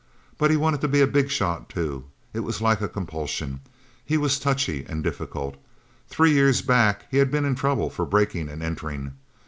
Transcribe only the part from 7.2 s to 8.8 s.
been in trouble for breaking and